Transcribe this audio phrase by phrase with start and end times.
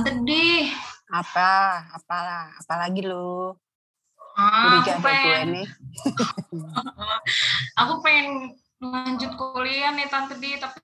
[0.00, 0.64] Tante di.
[1.12, 1.84] Apa?
[1.92, 2.56] Apalah?
[2.56, 3.52] Apalagi lu?
[4.32, 5.68] Ah, aku deh gue pengen, nih.
[7.84, 10.80] aku pengen lanjut kuliah nih Tante di, tapi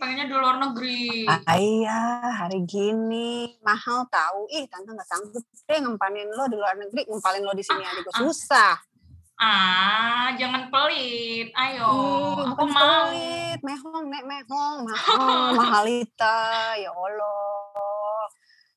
[0.00, 1.28] pengennya di luar negeri.
[1.28, 4.48] Ah, iya, hari gini mahal tahu.
[4.48, 8.00] Ih, tante nggak sanggup deh ngempanin lo di luar negeri, ngempalin lo di sini aja
[8.00, 8.20] gue ah.
[8.24, 8.74] susah.
[9.36, 11.52] Ah, jangan pelit.
[11.52, 13.12] Ayo, Ih, aku mau.
[13.12, 16.40] pelit, mehong, nek mehong, mahal, mahalita,
[16.80, 17.55] ya Allah.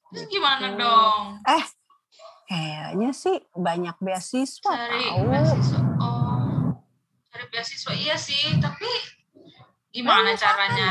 [0.10, 0.80] Terus gimana Gitu.
[0.80, 1.24] dong?
[2.44, 5.22] Kayaknya sih banyak beasiswa Cari tahu.
[5.30, 5.80] beasiswa.
[6.02, 6.74] Oh,
[7.30, 8.90] cari beasiswa iya sih, tapi
[9.92, 10.90] gimana Eh, usaha caranya?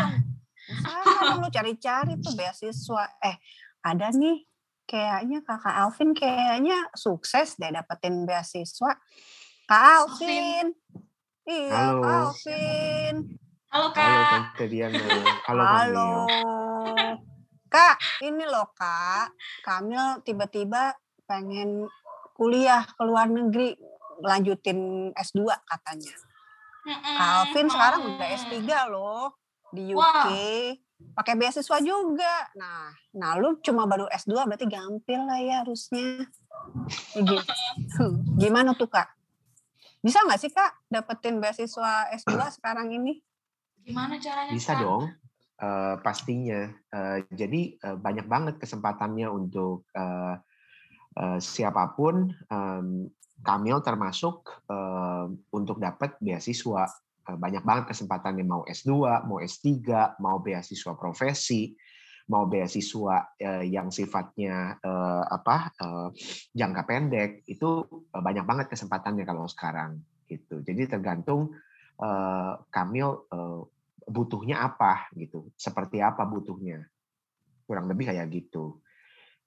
[1.19, 3.11] dong lu cari-cari tuh beasiswa.
[3.19, 3.37] Eh,
[3.83, 4.47] ada nih
[4.87, 8.95] kayaknya kakak Alvin kayaknya sukses deh dapetin beasiswa.
[9.67, 10.71] Kak Alvin.
[11.43, 11.99] Iya, Halo.
[11.99, 13.15] Kak Alvin.
[13.69, 14.57] Halo Halo kak.
[15.43, 15.67] Halo, Halo.
[15.67, 16.21] Kamil.
[17.69, 19.35] Kak, ini loh Kak.
[19.63, 20.97] Kamil tiba-tiba
[21.29, 21.87] pengen
[22.35, 23.75] kuliah ke luar negeri
[24.23, 26.15] lanjutin S2 katanya.
[26.89, 28.09] Mm-mm, Kak Alvin sekarang mau.
[28.17, 28.57] udah S3
[28.91, 29.25] loh
[29.75, 29.99] di UK.
[29.99, 30.27] Wah.
[31.15, 32.51] Pakai beasiswa juga.
[32.59, 36.27] Nah, nah lu cuma baru S2 berarti gampil lah ya harusnya.
[37.15, 37.55] Ya gitu.
[38.43, 39.07] Gimana tuh Kak?
[40.03, 43.23] Bisa nggak sih Kak dapetin beasiswa S2 sekarang ini?
[43.87, 44.51] Gimana caranya?
[44.51, 44.83] Bisa Kak?
[44.83, 45.05] dong.
[45.59, 46.71] Eh, pastinya.
[46.71, 50.35] Eh, jadi eh, banyak banget kesempatannya untuk eh,
[51.19, 52.31] eh, siapa pun.
[52.51, 56.91] em, Kamil termasuk eh, untuk dapat beasiswa.
[57.29, 58.91] Eh, banyak banget kesempatannya mau S2,
[59.31, 59.71] mau S3,
[60.19, 61.71] mau beasiswa profesi,
[62.29, 66.09] mau beasiswa eh, yang sifatnya eh, apa eh,
[66.53, 70.61] jangka pendek itu eh, banyak banget kesempatannya kalau sekarang gitu.
[70.61, 71.55] Jadi tergantung
[72.03, 73.61] eh, Kamil eh,
[74.09, 76.83] butuhnya apa gitu, seperti apa butuhnya,
[77.69, 78.81] kurang lebih kayak gitu.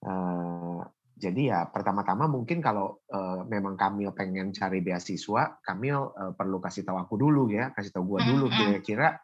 [0.01, 0.81] Eh,
[1.21, 6.85] jadi ya pertama-tama mungkin kalau eh, memang Kamil pengen cari beasiswa, Kamil eh, perlu kasih
[6.85, 8.57] tahu aku dulu ya, kasih tahu gua dulu Mm-mm.
[8.57, 9.17] kira-kira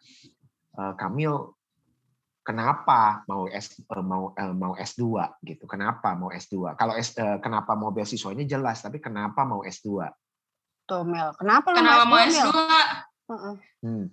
[0.77, 1.57] eh, Kamil
[2.47, 5.03] kenapa mau S eh, mau eh, mau S2
[5.43, 5.67] gitu.
[5.67, 6.79] Kenapa mau S2?
[6.79, 10.07] Kalau S eh, kenapa mau beasiswanya jelas, tapi kenapa mau S2?
[10.87, 12.47] Tuh Mel, kenapa lu Kenapa mau S2 Mel?
[12.47, 12.55] S2?
[13.27, 13.55] Heeh.
[13.83, 14.05] Hmm.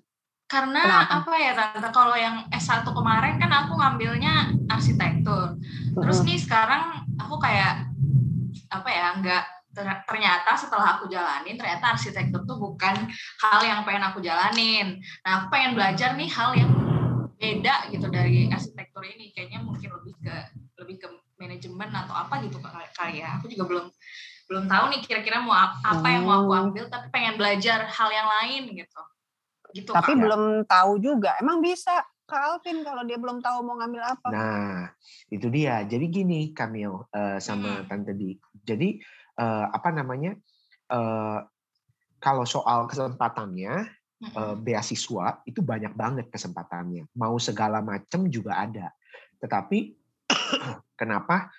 [0.54, 1.26] Karena Kenapa?
[1.26, 1.88] apa ya tante?
[1.90, 4.34] Kalau yang S1 kemarin kan aku ngambilnya
[4.70, 5.58] arsitektur.
[5.90, 6.82] Terus nih sekarang
[7.18, 7.90] aku kayak
[8.70, 9.42] apa ya nggak
[9.74, 12.94] ter- ternyata setelah aku jalanin ternyata arsitektur tuh bukan
[13.42, 15.02] hal yang pengen aku jalanin.
[15.26, 16.70] Nah aku pengen belajar nih hal yang
[17.34, 19.34] beda gitu dari arsitektur ini.
[19.34, 20.36] Kayaknya mungkin lebih ke
[20.78, 23.42] lebih ke manajemen atau apa gitu kali ya.
[23.42, 23.86] Aku juga belum
[24.44, 26.62] belum tahu nih kira-kira mau ap- apa yang mau aku Hmm.
[26.70, 29.02] ambil tapi pengen belajar hal yang lain gitu.
[29.74, 30.22] Gitu Tapi Kak.
[30.22, 31.34] belum tahu juga.
[31.42, 34.28] Emang bisa Kak Alvin kalau dia belum tahu mau ngambil apa?
[34.30, 34.88] Nah,
[35.28, 35.82] itu dia.
[35.82, 37.86] Jadi gini, Kamil eh, sama Hmm.
[37.90, 38.38] Tante Di.
[38.54, 39.02] Jadi
[39.34, 40.32] eh, apa namanya?
[40.88, 41.38] eh,
[42.22, 43.84] kalau soal kesempatannya
[44.24, 44.56] Mm-mm.
[44.64, 47.04] beasiswa itu banyak banget kesempatannya.
[47.20, 48.88] Mau segala macam juga ada.
[49.44, 49.92] Tetapi
[51.00, 51.52] kenapa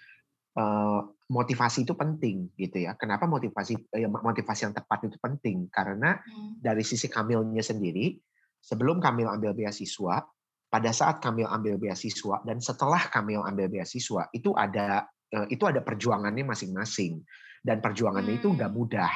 [1.25, 2.93] motivasi itu penting gitu ya?
[2.93, 5.65] Kenapa motivasi eh, motivasi yang tepat itu penting?
[5.73, 6.61] Karena Hmm.
[6.61, 8.13] dari sisi Kamilnya sendiri,
[8.61, 10.21] sebelum Kamil ambil beasiswa,
[10.69, 15.81] pada saat Kamil ambil beasiswa dan setelah Kamil ambil beasiswa itu ada eh, itu ada
[15.81, 17.25] perjuangannya masing-masing
[17.65, 18.57] dan perjuangannya itu Hmm.
[18.61, 19.13] nggak mudah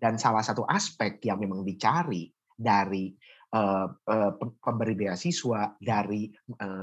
[0.00, 3.12] dan salah satu aspek yang memang dicari dari
[3.52, 6.30] eh, pe- pemberi beasiswa dari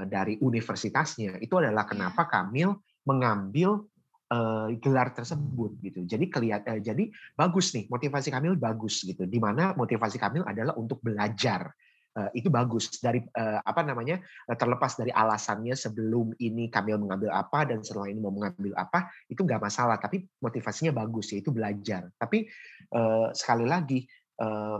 [0.06, 2.78] dari universitasnya itu adalah kenapa Kamil
[3.10, 3.90] mengambil
[4.32, 6.00] eh, gelar tersebut gitu.
[6.08, 9.28] Jadi kelihatan jadi bagus nih motivasi Kamil bagus gitu.
[9.28, 11.72] Di mana motivasi Kamil adalah untuk belajar.
[12.12, 17.32] Eh, itu bagus dari eh, apa namanya eh, terlepas dari alasannya sebelum ini Kamil mengambil
[17.32, 19.96] apa dan setelah ini mau mengambil apa itu nggak masalah.
[19.96, 22.12] Tapi motivasinya bagus yaitu belajar.
[22.20, 22.48] Tapi
[22.92, 24.04] eh, sekali lagi
[24.44, 24.80] eh,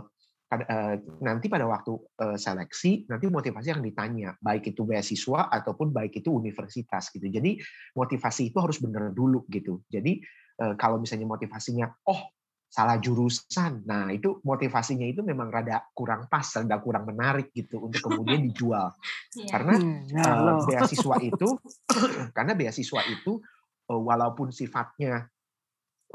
[1.24, 6.28] nanti pada waktu eh, seleksi nanti motivasi yang ditanya baik itu beasiswa ataupun baik itu
[6.28, 7.24] universitas gitu.
[7.24, 7.56] Jadi
[7.96, 9.80] motivasi itu harus benar dulu gitu.
[9.88, 10.20] Jadi
[10.60, 12.36] eh, kalau misalnya motivasinya oh
[12.72, 18.00] salah jurusan, nah itu motivasinya itu memang rada kurang pas, rada kurang menarik gitu untuk
[18.00, 18.96] kemudian dijual.
[19.36, 19.48] Iya.
[19.52, 20.54] Karena Hmm, nah, eh, lo.
[20.64, 21.48] beasiswa itu
[22.36, 23.40] karena beasiswa itu
[23.88, 25.41] eh, walaupun sifatnya eh,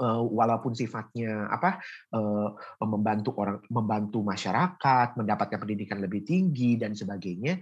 [0.06, 1.82] walaupun sifatnya apa
[2.14, 2.50] eh,
[2.86, 7.58] membantu orang membantu masyarakat mendapatkan pendidikan lebih tinggi dan sebagainya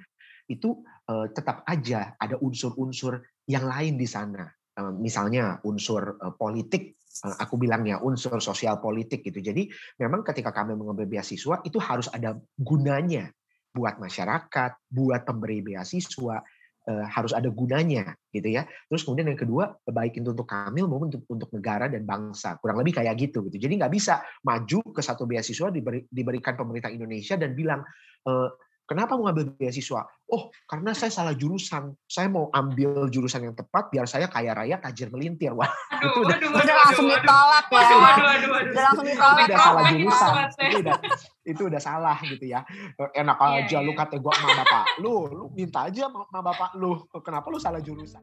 [0.51, 4.45] itu eh, tetap aja ada unsur-unsur yang lain di sana.
[4.75, 9.39] Eh, misalnya unsur eh, politik eh, aku bilangnya unsur sosial politik gitu.
[9.39, 9.71] Jadi
[10.03, 13.31] memang ketika kami mengambil beasiswa itu harus ada gunanya
[13.75, 16.39] buat masyarakat buat pemberi beasiswa
[16.85, 18.69] harus ada gunanya gitu ya.
[18.89, 22.61] Terus kemudian yang kedua baik itu untuk Kamil maupun untuk, untuk negara dan bangsa.
[22.61, 23.57] Kurang lebih kayak gitu gitu.
[23.57, 27.81] Jadi nggak bisa maju ke satu beasiswa diberi, diberikan pemerintah Indonesia dan bilang
[28.29, 28.49] uh,
[28.85, 30.05] Kenapa mau ambil beasiswa?
[30.29, 31.97] Oh, karena saya salah jurusan.
[32.05, 35.57] Saya mau ambil jurusan yang tepat biar saya kaya raya, tajir melintir.
[35.57, 37.81] Wah, aduh, itu udah, aduh, udah langsung ditolak ya.
[37.81, 38.69] Aduh, aduh, aduh, aduh.
[38.69, 39.37] Udah langsung ditolak.
[39.41, 40.33] Itu udah salah jurusan.
[40.61, 40.95] Itu udah,
[41.45, 42.59] itu udah salah gitu ya.
[43.17, 43.85] Enak yeah, aja yeah.
[43.85, 47.09] lu kata gua sama bapak lu, lu minta aja sama bapak lu.
[47.25, 48.21] Kenapa lu salah jurusan?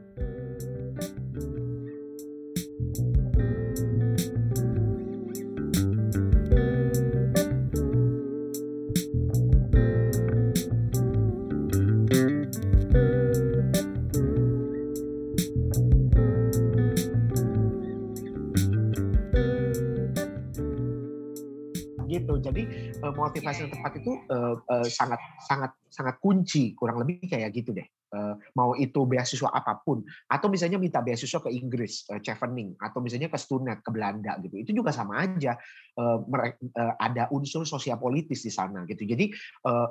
[22.28, 27.74] Uh, motivasi yang tepat itu uh, uh, sangat sangat sangat kunci kurang lebih kayak gitu
[27.74, 27.86] deh.
[28.12, 33.00] Uh, mau itu beasiswa apa pun atau misalnya minta beasiswa ke Inggris uh, Chevening atau
[33.00, 34.60] misalnya ke Stunet ke Belanda gitu.
[34.60, 35.56] Itu juga sama aja.
[35.96, 39.08] Uh, uh, ada unsur sosial politis di sana gitu.
[39.08, 39.32] Jadi
[39.64, 39.88] uh,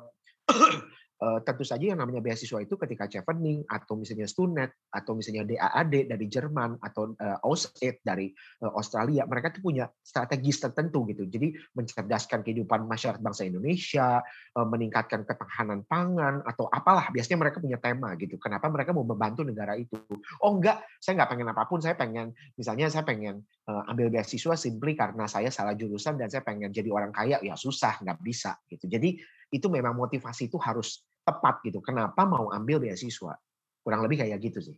[1.21, 6.25] tentu saja yang namanya beasiswa itu ketika Chevening atau misalnya Stunet atau misalnya DAAD dari
[6.25, 8.33] Jerman atau uh, AUSAID dari
[8.65, 11.29] uh, Australia mereka tuh punya strategis tertentu gitu.
[11.29, 14.25] Jadi mencerdaskan kehidupan masyarakat bangsa Indonesia
[14.57, 17.13] meningkatkan ketahanan pangan atau apalah.
[17.13, 20.01] Biasanya mereka punya tema gitu kenapa mereka mau membantu negara itu.
[20.41, 21.79] Oh enggak saya nggak pengen apa pun.
[21.85, 26.73] Saya pengen misalnya saya pengen ambil beasiswa simply karena saya salah jurusan dan saya pengen
[26.73, 28.89] jadi orang kaya ya susah nggak bisa gitu.
[28.89, 29.21] Jadi
[29.51, 31.79] itu memang motivasi itu harus tepat gitu.
[31.81, 33.37] Kenapa mau ambil beasiswa?
[33.81, 34.77] Kurang lebih kayak gitu sih.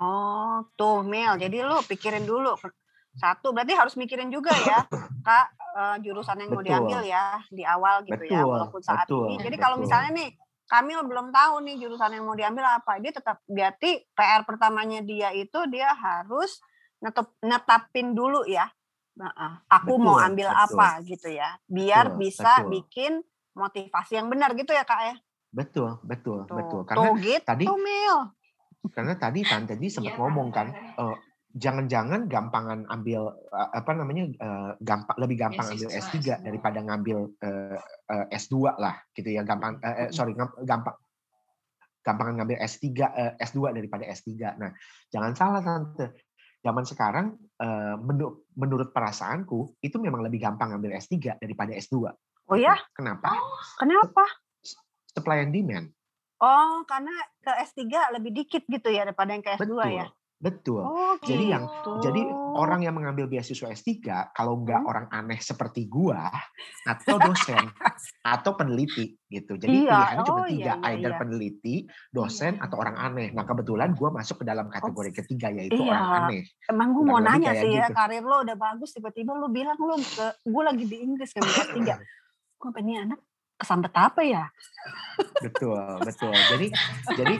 [0.00, 1.36] Oh, tuh Mel.
[1.36, 2.56] Jadi lu pikirin dulu.
[3.10, 4.86] Satu, berarti harus mikirin juga ya,
[5.26, 6.62] Kak, uh, jurusan yang betul.
[6.62, 9.34] mau diambil ya di awal gitu ya, betul, ya, walaupun saat betul, ini.
[9.42, 9.64] Jadi betul.
[9.66, 10.28] kalau misalnya nih,
[10.70, 15.34] Kamil belum tahu nih jurusan yang mau diambil apa, dia tetap berarti PR pertamanya dia
[15.34, 16.62] itu dia harus
[17.02, 18.70] netep, netapin dulu ya.
[19.18, 20.64] Nah, aku betul, mau ambil betul.
[20.70, 22.70] apa gitu ya, biar betul, bisa betul.
[22.70, 23.12] bikin
[23.58, 25.14] motivasi yang benar gitu ya kak ya.
[25.50, 26.56] Betul, betul, Tuh.
[26.56, 26.80] betul.
[26.86, 28.16] Karena Tuh, gitu, tadi Mil.
[28.94, 31.16] Karena tadi tante tadi sempat yeah, ngomong kan, uh,
[31.52, 36.40] jangan-jangan gampangan ambil uh, apa namanya uh, gampang lebih gampang yes, ambil S3 yes.
[36.40, 40.94] daripada ngambil uh, uh, S2 lah gitu ya gampang uh, sorry gampang
[42.00, 44.56] gampang ngambil S3 uh, S2 daripada S3.
[44.56, 44.72] Nah,
[45.12, 46.24] jangan salah tante.
[46.60, 47.26] Zaman sekarang
[47.56, 51.96] uh, menur menurut perasaanku itu memang lebih gampang ngambil S3 daripada S2.
[52.50, 52.76] Oh ya?
[52.92, 53.32] Kenapa?
[53.32, 54.24] Oh, kenapa?
[55.10, 55.90] Supply and demand.
[56.40, 57.12] Oh, karena
[57.44, 59.92] ke S3 lebih dikit gitu ya daripada yang ke S2 Betul.
[59.92, 60.06] ya?
[60.40, 60.80] Betul.
[60.80, 61.68] Oh, jadi yang
[62.00, 62.24] jadi
[62.56, 64.00] orang yang mengambil beasiswa S3
[64.32, 64.88] kalau nggak hmm.
[64.88, 66.32] orang aneh seperti gua
[66.88, 67.60] atau dosen
[68.24, 69.60] atau peneliti gitu.
[69.60, 69.92] Jadi iya.
[69.92, 71.20] pilihannya oh, cuma tiga, iya, iya, either iya.
[71.20, 71.76] peneliti,
[72.08, 72.64] dosen hmm.
[72.64, 73.28] atau orang aneh.
[73.36, 75.92] Nah, kebetulan gua masuk ke dalam kategori oh, ketiga yaitu iya.
[75.92, 76.42] orang aneh.
[76.72, 77.84] Emang gua mau nanya sih ya, gitu.
[77.84, 81.44] ya, karir lo udah bagus tiba-tiba lo bilang lo ke gua lagi di Inggris kan
[81.44, 81.84] S3.
[82.60, 83.20] Gue pengen anak
[83.60, 84.44] kesambet apa ya?
[85.44, 86.32] Betul, betul.
[86.32, 86.66] Jadi
[87.12, 87.34] jadi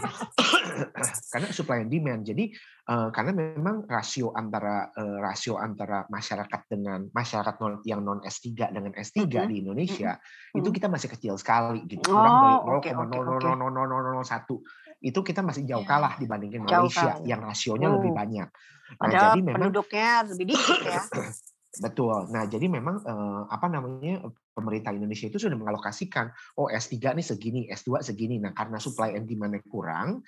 [1.32, 2.22] karena supply and demand.
[2.28, 2.52] Jadi
[2.92, 8.72] uh, karena memang rasio antara uh, rasio antara masyarakat dengan masyarakat non, yang non S3
[8.72, 9.48] dengan S3 mm -hmm.
[9.48, 10.58] di Indonesia mm -hmm.
[10.60, 12.12] itu kita masih kecil sekali gitu.
[12.12, 15.00] Kurang oh, dari 0,00001.
[15.00, 15.88] Itu kita masih jauh ya.
[15.88, 17.24] kalah dibandingin Malaysia kalah.
[17.24, 17.96] yang rasionya uh.
[17.96, 18.48] lebih banyak.
[18.98, 21.02] Nah, jadi memang penduduknya lebih dikit ya.
[21.84, 22.26] Betul.
[22.34, 24.26] Nah, jadi memang eh, apa namanya
[24.60, 26.28] pemerintah Indonesia itu sudah mengalokasikan
[26.60, 28.36] oh S3 nih segini, S2 segini.
[28.36, 30.20] Nah, karena supply and demand kurang,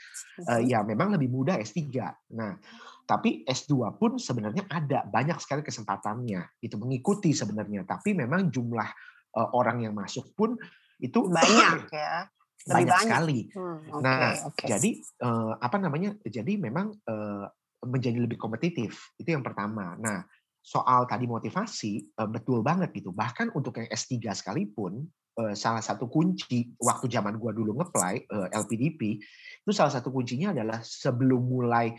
[0.48, 1.84] eh, ya memang lebih mudah S3.
[2.32, 2.56] Nah,
[3.04, 7.84] tapi S2 pun sebenarnya ada banyak sekali kesempatannya itu mengikuti sebenarnya.
[7.84, 8.88] Tapi memang jumlah
[9.36, 10.56] eh, orang yang masuk pun
[10.96, 12.24] itu banyak ya.
[12.62, 13.40] Lebih banyak, banyak sekali.
[13.50, 14.66] Hmm, okay, nah, okay.
[14.72, 16.10] jadi eh, apa namanya?
[16.24, 17.46] Jadi memang eh,
[17.82, 19.12] menjadi lebih kompetitif.
[19.18, 19.98] Itu yang pertama.
[19.98, 20.22] Nah,
[20.62, 23.10] soal tadi motivasi eh, betul banget gitu.
[23.10, 25.02] Bahkan untuk yang S3 sekalipun
[25.42, 29.18] eh, salah satu kunci waktu zaman gua dulu ngeplay eh, LPDP
[29.66, 31.90] itu salah satu kuncinya adalah sebelum mulai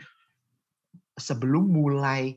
[1.20, 2.34] sebelum mulai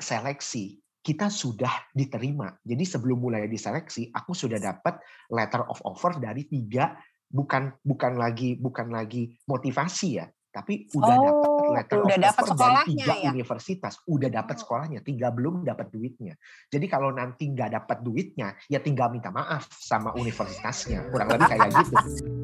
[0.00, 2.52] seleksi kita sudah diterima.
[2.64, 5.00] Jadi sebelum mulai diseleksi aku sudah dapat
[5.32, 6.96] letter of offer dari tiga
[7.30, 12.44] bukan bukan lagi bukan lagi motivasi ya, tapi udah oh, dapat letter udah of dapat
[12.56, 13.30] dari tiga ya?
[13.30, 14.60] universitas, udah dapat oh.
[14.64, 16.34] sekolahnya, tinggal belum dapat duitnya.
[16.72, 21.70] Jadi kalau nanti nggak dapat duitnya, ya tinggal minta maaf sama universitasnya, kurang lebih kayak
[21.84, 21.96] gitu.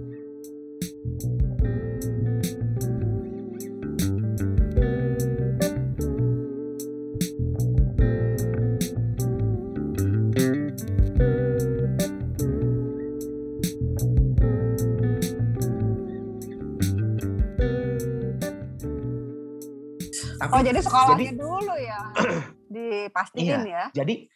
[20.70, 22.00] jadi sekolahnya jadi, dulu ya
[22.74, 23.84] dipastiin iya, ya.
[23.94, 24.26] Jadi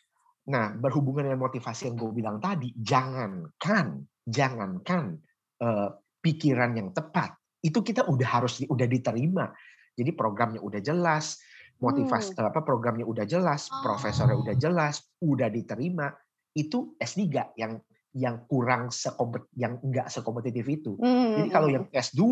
[0.50, 5.18] nah berhubungan dengan motivasi yang gue bilang tadi, jangankan jangankan
[5.62, 5.88] uh,
[6.22, 9.52] pikiran yang tepat itu kita udah harus udah diterima.
[9.94, 11.36] Jadi programnya udah jelas,
[11.82, 12.48] motivasi hmm.
[12.48, 14.60] apa programnya udah jelas, profesornya udah oh.
[14.60, 16.08] jelas, udah diterima.
[16.56, 17.28] Itu S3
[17.60, 17.76] yang
[18.10, 20.92] yang kurang sekompet yang enggak sekompetitif itu.
[20.98, 21.36] Hmm.
[21.36, 22.22] Jadi kalau yang S2,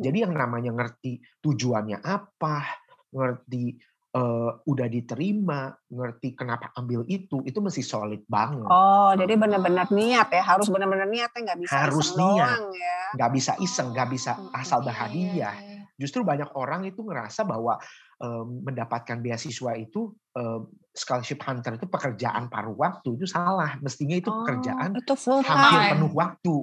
[0.00, 2.83] jadi yang namanya ngerti tujuannya apa,
[3.14, 3.78] ngerti
[4.14, 8.66] uh, udah diterima, ngerti kenapa ambil itu, itu masih solid banget.
[8.66, 12.64] Oh, jadi benar-benar niat ya, harus benar-benar niat ya, nggak bisa harus iseng niat, doang
[12.74, 12.98] ya.
[13.14, 15.54] Nggak bisa iseng, nggak bisa asal berhadiah.
[15.94, 17.78] Justru banyak orang itu ngerasa bahwa
[18.18, 24.30] um, mendapatkan beasiswa itu um, scholarship hunter itu pekerjaan paruh waktu itu salah mestinya itu
[24.30, 25.50] pekerjaan oh, itu full time.
[25.50, 26.54] hampir penuh waktu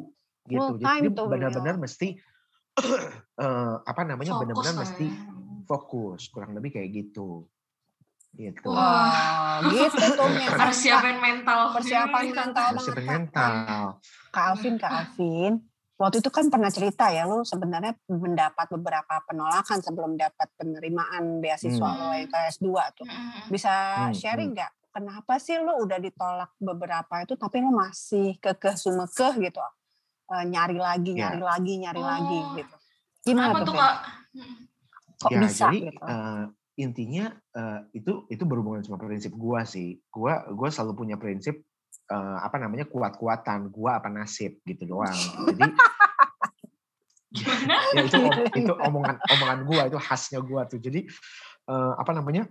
[0.52, 2.20] gitu jadi benar-benar mesti
[3.40, 5.08] uh, apa namanya benar-benar mesti
[5.72, 7.48] fokus kurang lebih kayak gitu
[8.36, 8.72] gitu.
[8.72, 10.28] Wah, gitu tuh
[10.64, 11.76] persiapan mental.
[11.76, 13.54] Persiapan mental Persiapan mental.
[14.32, 15.54] Kak Alvin, Kak Alvin,
[16.00, 21.90] waktu itu kan pernah cerita ya lu sebenarnya mendapat beberapa penolakan sebelum dapat penerimaan beasiswa
[21.92, 22.00] hmm.
[22.00, 23.08] lo yang ke S2 tuh.
[23.52, 23.72] Bisa
[24.08, 24.16] hmm.
[24.16, 24.72] sharing nggak?
[24.72, 24.80] Hmm.
[24.92, 29.60] Kenapa sih lu udah ditolak beberapa itu tapi lu masih kekeh sumekeh gitu?
[30.32, 31.36] Uh, nyari lagi, ya.
[31.36, 32.08] nyari lagi, nyari oh.
[32.08, 32.76] lagi gitu.
[33.28, 33.96] Gimana tuh, Kak?
[35.22, 36.02] Kok ya, bisa jadi, gitu?
[36.02, 36.44] Uh,
[36.80, 40.02] intinya uh, itu itu berhubungan sama prinsip gua sih.
[40.10, 41.62] Gua gua selalu punya prinsip
[42.10, 43.70] uh, apa namanya kuat-kuatan.
[43.70, 45.14] Gua apa nasib gitu doang.
[45.54, 45.70] Jadi
[47.96, 48.18] ya itu
[48.66, 50.82] itu omongan omongan gua itu khasnya gua tuh.
[50.82, 51.06] Jadi
[51.70, 52.50] uh, apa namanya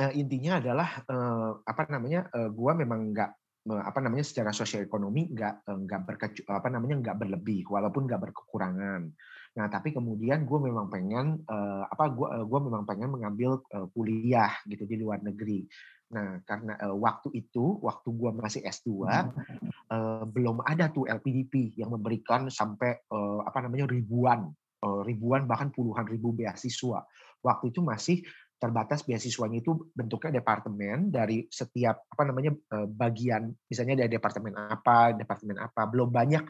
[0.00, 3.32] uh, intinya adalah uh, apa namanya uh, gua memang nggak
[3.66, 9.10] apa namanya secara sosial ekonomi nggak nggak berkecu apa namanya nggak berlebih walaupun nggak berkekurangan
[9.56, 14.52] nah tapi kemudian gue memang pengen uh, apa gue gue memang pengen mengambil uh, kuliah
[14.68, 15.64] gitu di luar negeri
[16.06, 21.74] Nah, karena uh, waktu itu, waktu gua masih S2, uh, eh, belum ada tuh LPDP
[21.74, 24.46] yang memberikan sampai uh, apa namanya ribuan,
[24.86, 27.02] uh, ribuan bahkan puluhan ribu beasiswa.
[27.42, 28.22] Waktu itu masih
[28.56, 32.56] terbatas beasiswanya itu bentuknya departemen dari setiap apa namanya
[32.88, 36.40] bagian misalnya dari departemen apa departemen apa belum banyak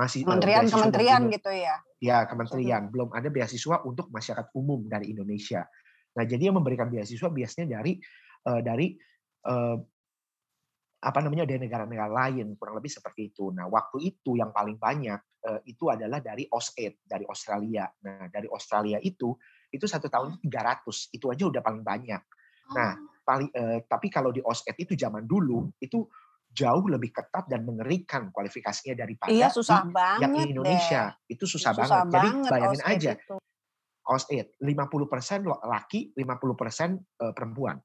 [0.00, 5.12] masih kementerian uh, kementerian gitu ya ya kementerian belum ada beasiswa untuk masyarakat umum dari
[5.12, 5.68] Indonesia
[6.16, 8.00] nah jadi yang memberikan beasiswa biasanya dari
[8.48, 8.96] uh, dari
[9.44, 9.76] uh,
[11.00, 13.48] apa namanya dari negara-negara lain kurang lebih seperti itu.
[13.56, 15.16] Nah waktu itu yang paling banyak
[15.48, 17.88] uh, itu adalah dari OSAID dari Australia.
[18.04, 19.32] Nah dari Australia itu
[19.72, 22.20] itu satu tahun 300 itu aja udah paling banyak.
[22.76, 23.24] Nah oh.
[23.24, 26.04] paling uh, tapi kalau di OSAID itu zaman dulu itu
[26.50, 31.34] jauh lebih ketat dan mengerikan kualifikasinya daripada iya, susah di, banget yang di Indonesia deh.
[31.38, 32.10] itu susah, susah banget.
[32.10, 32.34] banget.
[32.42, 33.10] Jadi bayangin aja.
[33.14, 33.36] Itu.
[34.10, 37.78] OSAID 50% laki, 50% perempuan.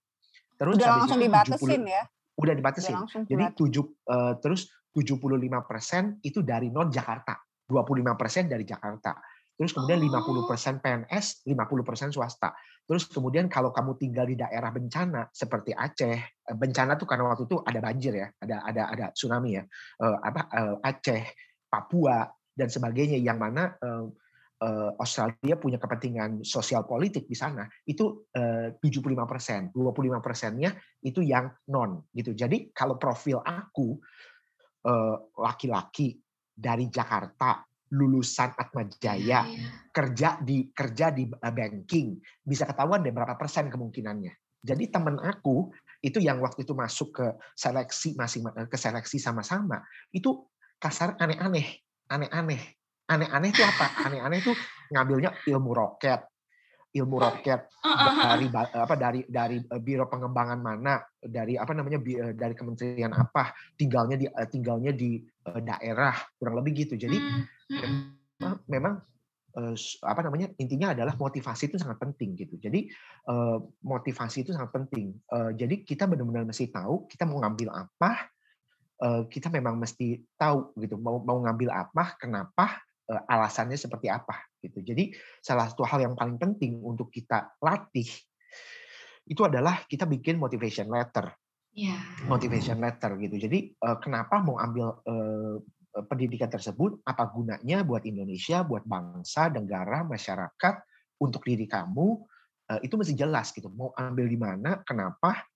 [0.56, 2.04] Terus udah langsung dibatasin 70, ya?
[2.36, 2.96] Udah dibatasin.
[2.98, 5.28] Udah Jadi tujuh uh, terus 75
[5.68, 7.36] persen itu dari non Jakarta,
[7.68, 9.20] 25 persen dari Jakarta.
[9.56, 10.44] Terus kemudian oh.
[10.44, 12.56] 50 persen PNS, 50 persen swasta.
[12.88, 17.50] Terus kemudian kalau kamu tinggal di daerah bencana seperti Aceh, eh, bencana tuh karena waktu
[17.50, 19.64] itu ada banjir ya, ada ada ada tsunami ya,
[20.02, 21.24] uh, apa uh, Aceh,
[21.66, 24.06] Papua dan sebagainya yang mana uh,
[24.62, 30.72] uh, Australia punya kepentingan sosial politik di sana itu uh, 75 persen, 25 persennya
[31.02, 32.38] itu yang non gitu.
[32.38, 33.98] Jadi kalau profil aku
[35.42, 36.18] laki-laki uh,
[36.54, 39.72] dari Jakarta lulusan Atmajaya yeah, yeah.
[39.90, 44.34] kerja di kerja di banking bisa ketahuan deh berapa persen kemungkinannya.
[44.66, 45.70] Jadi teman aku
[46.06, 47.26] itu yang waktu itu masuk ke
[47.58, 49.82] seleksi masing ke seleksi sama-sama.
[50.14, 51.82] Itu kasar aneh-aneh,
[52.14, 52.62] aneh-aneh.
[53.10, 54.06] Aneh-aneh itu apa?
[54.06, 54.54] Aneh-aneh itu
[54.94, 56.26] ngambilnya ilmu roket,
[56.94, 57.70] ilmu roket
[58.22, 63.54] dari apa dari dari eh, biro pengembangan mana, dari apa namanya eh, dari kementerian apa,
[63.78, 66.98] tinggalnya di eh, tinggalnya di daerah kurang lebih gitu.
[66.98, 67.18] Jadi
[67.70, 68.94] memang, memang
[70.04, 72.60] apa namanya intinya adalah motivasi itu sangat penting gitu.
[72.60, 72.92] Jadi
[73.88, 75.16] motivasi itu sangat penting.
[75.32, 78.28] Jadi kita benar-benar mesti tahu kita mau ngambil apa,
[79.32, 84.82] kita memang mesti tahu gitu mau mau ngambil apa, kenapa, Eh, alasannya seperti apa gitu.
[84.82, 88.10] Jadi salah satu hal yang paling penting untuk kita latih
[89.30, 91.30] itu adalah kita bikin motivation letter.
[91.78, 92.02] Yeah.
[92.26, 93.38] Motivation letter gitu.
[93.38, 95.56] Jadi eh, kenapa mau ambil eh,
[95.96, 97.00] pendidikan tersebut?
[97.08, 100.76] Apa gunanya buat Indonesia, buat bangsa, negara, masyarakat,
[101.24, 102.20] untuk diri kamu?
[102.84, 103.72] Itu mesti jelas gitu.
[103.72, 104.84] Mau ambil di mana?
[104.84, 105.48] Kenapa?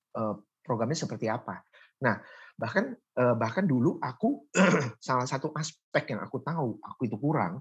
[0.63, 1.59] Programnya seperti apa?
[1.99, 2.15] Nah,
[2.55, 2.95] bahkan
[3.35, 4.47] bahkan dulu aku
[5.03, 7.59] salah satu aspek yang aku tahu aku itu kurang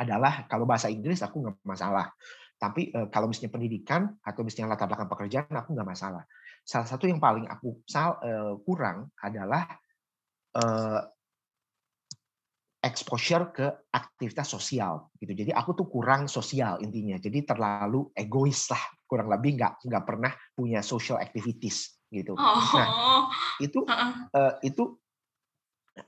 [0.00, 2.08] adalah kalau bahasa Inggris aku nggak masalah.
[2.56, 6.24] Tapi kalau misalnya pendidikan atau misalnya latar belakang pekerjaan aku nggak masalah.
[6.64, 7.84] Salah satu yang paling aku
[8.64, 9.68] kurang adalah
[12.84, 15.32] exposure ke aktivitas sosial gitu.
[15.32, 17.16] Jadi aku tuh kurang sosial intinya.
[17.16, 22.36] Jadi terlalu egois lah kurang lebih nggak nggak pernah punya social activities gitu.
[22.36, 22.72] Nah, oh.
[22.76, 22.88] Nah
[23.64, 25.00] itu uh, itu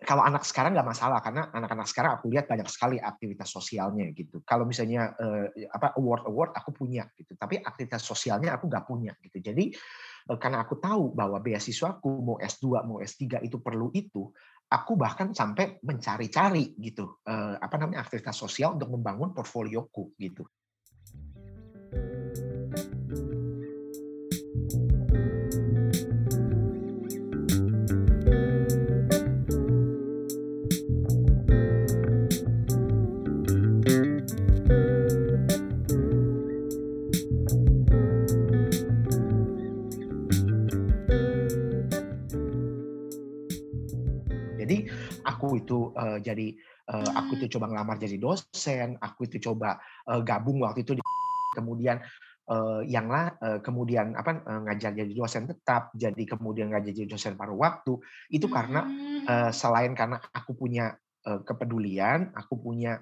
[0.02, 4.42] kalau anak sekarang nggak masalah karena anak-anak sekarang aku lihat banyak sekali aktivitas sosialnya gitu.
[4.42, 9.14] Kalau misalnya uh, apa award award aku punya gitu, tapi aktivitas sosialnya aku nggak punya
[9.22, 9.38] gitu.
[9.38, 9.70] Jadi
[10.26, 14.26] uh, karena aku tahu bahwa beasiswaku mau S2 mau S3 itu perlu itu,
[14.66, 20.42] aku bahkan sampai mencari-cari gitu eh, apa namanya aktivitas sosial untuk membangun portfolioku gitu.
[46.16, 46.56] Uh, jadi
[46.88, 47.54] uh, aku itu hmm.
[47.58, 49.76] coba ngelamar jadi dosen, aku itu coba
[50.08, 51.02] uh, gabung waktu itu di
[51.58, 52.00] kemudian
[52.48, 57.08] uh, yang lah uh, kemudian apa uh, ngajar jadi dosen tetap, jadi kemudian ngajar jadi
[57.12, 58.00] dosen paruh waktu
[58.32, 58.88] itu karena
[59.28, 60.96] uh, selain karena aku punya
[61.28, 62.98] uh, kepedulian, aku punya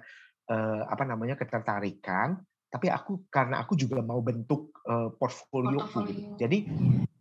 [0.51, 2.35] uh, apa namanya ketertarikan,
[2.67, 6.11] tapi aku karena aku juga mau bentuk uh, portfolio, portfolio.
[6.11, 6.35] Gitu.
[6.35, 6.57] Jadi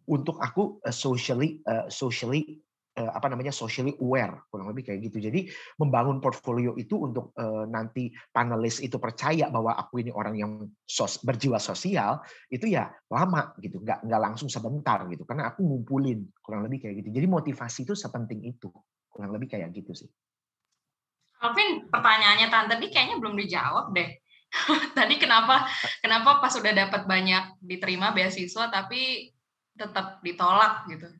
[0.04, 5.18] untuk aku uh, socially uh, socially Eh, apa namanya socially aware kurang lebih kayak gitu.
[5.18, 5.50] Jadi
[5.82, 10.52] membangun portfolio itu untuk uh, nanti panelis itu percaya bahwa aku ini orang yang
[10.86, 15.26] sos, berjiwa sosial itu ya lama gitu, nggak nggak langsung sebentar gitu.
[15.26, 17.10] Karena aku ngumpulin kurang lebih kayak gitu.
[17.10, 18.70] Jadi motivasi itu sepenting itu
[19.10, 20.10] kurang lebih kayak gitu sih.
[21.44, 24.10] Alvin, pertanyaannya tante tadi kayaknya belum dijawab deh.
[24.98, 25.66] tadi kenapa
[25.98, 29.34] kenapa pas sudah dapat banyak diterima beasiswa tapi
[29.74, 31.10] tetap ditolak gitu?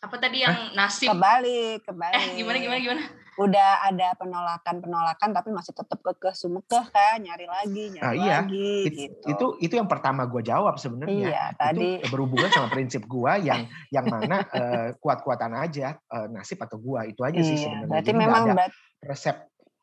[0.00, 1.12] Apa tadi yang nasib?
[1.12, 2.16] Kebalik kebalik.
[2.16, 3.04] eh gimana gimana gimana?
[3.36, 8.36] Udah ada penolakan penolakan tapi masih tetap kekeh sumukeh kan nyari lagi nyari ah, iya.
[8.44, 9.26] lagi It, gitu.
[9.28, 11.28] itu itu yang pertama gue jawab sebenarnya.
[11.28, 12.00] Iya, tadi.
[12.00, 17.00] itu berhubungan sama prinsip gue yang yang mana uh, kuat-kuatan aja uh, nasib atau gue
[17.12, 17.88] itu aja iya, sih sebenarnya.
[17.92, 18.66] berarti Jadi memang ada
[19.04, 19.36] resep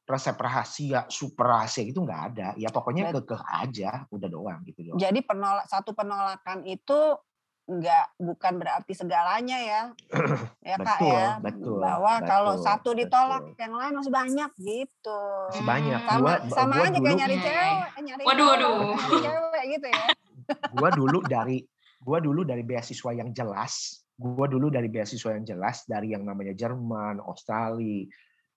[0.07, 2.47] resep rahasia super rahasia itu nggak ada.
[2.57, 4.97] Ya pokoknya kekeh aja udah doang gitu doang.
[4.97, 7.21] jadi penolak satu penolakan itu
[7.67, 9.81] nggak bukan berarti segalanya ya.
[10.63, 11.29] Ya kak betul, ya.
[11.43, 13.59] Betul, bahwa betul, kalau satu ditolak betul.
[13.59, 15.21] yang lain masih banyak gitu.
[15.51, 15.99] Masih banyak.
[16.01, 18.75] Sama gua, sama gua aja dulu, kayak nyari cewek nyari waduh waduh.
[19.19, 20.05] cewek gitu ya.
[20.71, 21.57] Gua dulu dari
[21.99, 26.57] gua dulu dari beasiswa yang jelas gua dulu dari beasiswa yang jelas dari yang namanya
[26.57, 28.09] Jerman Australia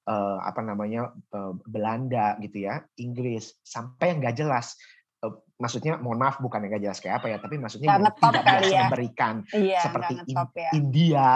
[0.08, 4.74] uh, apa namanya uh, Belanda gitu ya Inggris sampai yang nggak jelas.
[4.74, 4.99] Eh,
[5.60, 8.64] maksudnya mohon maaf bukan yang gak jelas kayak apa ya, tapi maksudnya yang tidak biasa
[8.64, 8.82] ya.
[8.88, 10.70] memberikan iya, seperti in, ya.
[10.72, 11.28] India,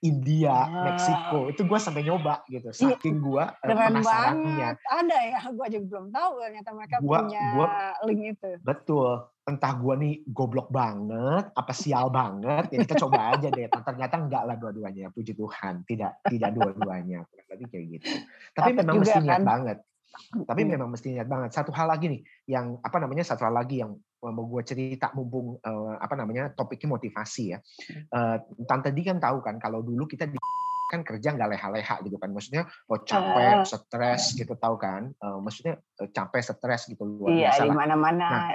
[0.00, 0.82] India, oh.
[0.88, 4.68] Meksiko itu gue sampai nyoba gitu, iya, saking gue penasarannya.
[4.80, 7.66] Ada ya, gue juga belum tahu ternyata mereka gua, punya gua,
[8.08, 8.50] link itu.
[8.64, 13.68] Betul, entah gue nih goblok banget, apa sial banget, ya kita coba aja deh.
[13.68, 18.08] Ternyata enggak lah dua-duanya, puji Tuhan, tidak tidak dua-duanya, tapi kayak gitu.
[18.56, 19.44] Tapi Tapi memang mesti niat kan?
[19.44, 19.78] banget
[20.46, 20.70] tapi hmm.
[20.76, 21.50] memang mesti niat banget.
[21.52, 23.94] Satu hal lagi nih, yang apa namanya satu hal lagi yang
[24.26, 27.58] mau gue cerita mumpung uh, apa namanya topiknya motivasi ya.
[28.10, 30.38] Uh, Tante Di kan tahu kan kalau dulu kita di
[30.92, 32.30] kan kerja nggak leha-leha gitu kan.
[32.30, 35.10] Maksudnya oh capek stres gitu tahu kan?
[35.22, 38.50] Uh, maksudnya capek stres gitu luar iya, biasa di mana-mana nah,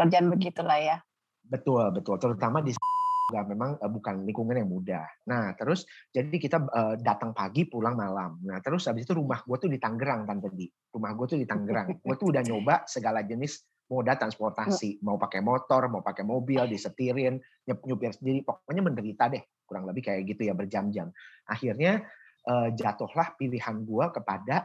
[0.00, 0.96] kerjaan begitulah ya.
[1.44, 2.16] Betul betul.
[2.20, 2.72] Terutama di
[3.24, 5.04] juga memang uh, bukan lingkungan yang mudah.
[5.28, 8.36] Nah, terus jadi kita uh, datang pagi pulang malam.
[8.44, 10.68] Nah, terus habis itu rumah gue tuh di Tangerang kan tadi.
[10.68, 11.88] Rumah gue tuh di Tangerang.
[12.04, 17.36] gue tuh udah nyoba segala jenis moda transportasi, mau pakai motor, mau pakai mobil, disetirin,
[17.68, 21.12] nyupir sendiri, pokoknya menderita deh, kurang lebih kayak gitu ya berjam-jam.
[21.44, 22.00] Akhirnya
[22.48, 24.64] uh, jatuhlah pilihan gue kepada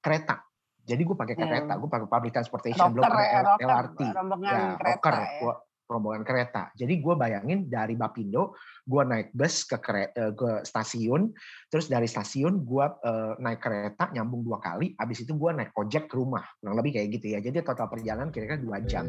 [0.00, 0.40] kereta.
[0.88, 4.00] Jadi gue pakai kereta, gue pakai public transportation, belum pakai ya, LRT,
[4.40, 5.52] ya, kereta, ya
[5.86, 6.74] rombongan kereta.
[6.74, 11.30] Jadi gue bayangin dari Bapindo, gue naik bus ke kereta, eh, ke stasiun,
[11.70, 16.10] terus dari stasiun gue uh, naik kereta nyambung dua kali, habis itu gue naik ojek
[16.10, 17.38] ke rumah, kurang lebih kayak gitu ya.
[17.38, 19.06] Jadi total perjalanan kira-kira dua jam.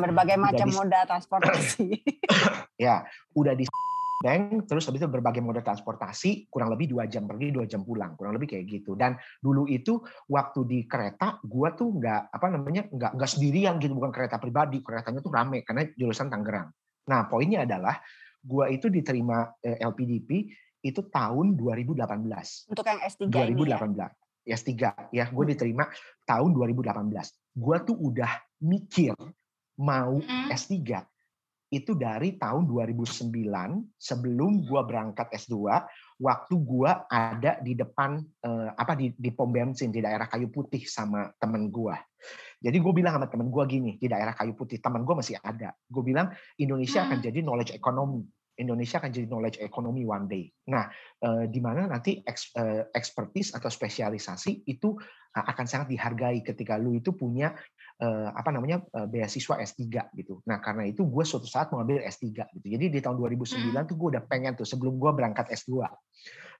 [0.00, 2.02] Berbagai macam moda transportasi.
[2.86, 3.04] ya,
[3.36, 3.64] udah di
[4.16, 8.16] bank, terus habis itu berbagai moda transportasi, kurang lebih dua jam pergi, dua jam pulang,
[8.16, 8.96] kurang lebih kayak gitu.
[8.96, 10.00] Dan dulu itu
[10.32, 14.80] waktu di kereta, gua tuh nggak apa namanya nggak nggak sendirian gitu, bukan kereta pribadi,
[14.80, 16.72] keretanya tuh rame karena jurusan Tangerang.
[17.06, 18.00] Nah poinnya adalah
[18.40, 20.48] gua itu diterima eh, LPDP
[20.86, 22.70] itu tahun 2018.
[22.70, 23.50] Untuk yang S3 2018.
[23.50, 24.08] ini ya?
[24.46, 24.72] S3
[25.10, 25.90] ya, gue diterima
[26.22, 27.58] tahun 2018.
[27.58, 28.30] Gue tuh udah
[28.62, 29.10] mikir
[29.80, 30.48] mau Mm.
[30.50, 31.04] S3
[31.66, 33.26] itu dari tahun 2009
[33.98, 35.66] sebelum gua berangkat S2
[36.22, 40.86] waktu gua ada di depan eh, apa di di pom bensin di daerah Kayu Putih
[40.86, 41.98] sama temen gua.
[42.56, 45.74] Jadi gue bilang sama temen gua gini di daerah Kayu Putih temen gua masih ada.
[45.90, 47.26] Gue bilang Indonesia akan Hmm.
[47.28, 48.24] jadi knowledge economy.
[48.56, 50.48] Indonesia akan jadi knowledge economy one day.
[50.72, 50.88] Nah,
[51.20, 54.96] eh, di mana nanti eks- eh, expertise atau spesialisasi itu
[55.36, 57.52] eh, akan sangat dihargai ketika lu itu punya
[57.96, 60.44] eh, apa namanya eh, beasiswa S3 gitu.
[60.44, 62.28] Nah karena itu gue suatu saat mau ambil S3
[62.60, 62.66] gitu.
[62.68, 63.86] Jadi di tahun 2009 Hmm.
[63.88, 65.88] tuh gue udah pengen tuh sebelum gue berangkat S2.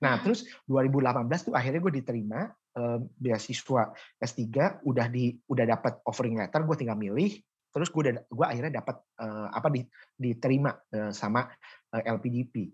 [0.01, 0.23] Nah Hmm.
[0.25, 2.41] terus 2018 tuh akhirnya gue diterima
[2.77, 4.45] eh, beasiswa S3
[4.85, 7.37] udah di udah dapat offering letter gue tinggal milih.
[7.73, 9.85] Terus gue udah gue akhirnya dapat eh, apa di,
[10.17, 11.45] diterima eh, sama
[11.93, 12.73] eh, LPDP.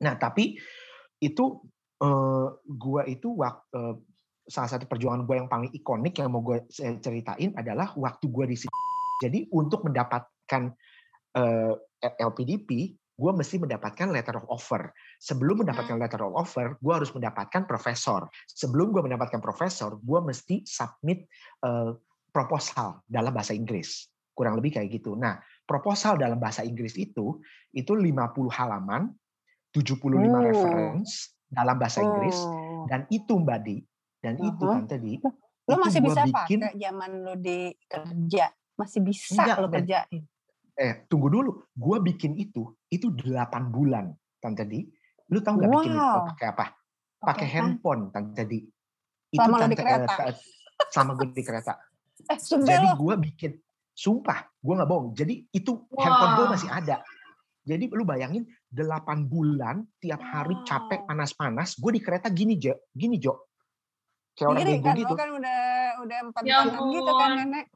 [0.00, 0.56] Nah tapi
[1.20, 1.44] itu
[2.00, 4.13] eh, gue itu waktu
[4.44, 6.64] salah satu perjuangan gue yang paling ikonik yang mau gue
[7.00, 8.76] ceritain adalah waktu gue di situ.
[9.24, 10.62] Jadi untuk mendapatkan
[11.34, 11.74] eh,
[12.20, 12.68] LPDP,
[13.14, 14.92] gue mesti mendapatkan letter of offer.
[15.16, 18.28] Sebelum mendapatkan letter of offer, gue harus mendapatkan profesor.
[18.50, 21.24] Sebelum gue mendapatkan profesor, gue mesti submit
[21.64, 21.90] eh,
[22.34, 24.10] proposal dalam bahasa Inggris.
[24.34, 25.14] Kurang lebih kayak gitu.
[25.14, 27.38] Nah, proposal dalam bahasa Inggris itu
[27.72, 29.14] itu 50 halaman,
[29.70, 30.42] 75 Oh.
[30.42, 32.84] reference dalam bahasa Inggris Oh.
[32.90, 33.78] dan itu Mbak Di
[34.24, 34.80] dan itu Uh-huh.
[34.80, 38.44] Tante Di Lo itu masih bisa bikin pakai zaman lo di kerja.
[38.74, 40.22] Masih bisa Enggak, lo kerjain.
[40.74, 44.10] eh tunggu dulu gue bikin itu itu 8 bulan
[44.40, 44.80] Tante Di
[45.28, 46.28] lu tahu nggak bikin itu Wow.
[46.32, 46.66] pakai apa
[47.16, 48.58] pakai handphone Tante Di
[49.30, 50.14] itu lo di Tante eh, kereta?
[50.18, 50.36] ta-
[50.90, 51.72] sama gue di kereta
[52.32, 52.96] Eh, sumpah jadi lo.
[52.98, 53.52] gue bikin
[53.94, 56.96] sumpah gue nggak bohong jadi itu handphone gue masih ada
[57.62, 58.84] jadi lu bayangin 8
[59.24, 61.08] bulan tiap hari capek Wow.
[61.08, 63.46] panas-panas gue di kereta gini Jo gini Jo
[64.34, 65.60] kayak orang Diri bego kan, gitu kan udah
[66.02, 67.66] udah empat Ya empatan gitu kan nenek.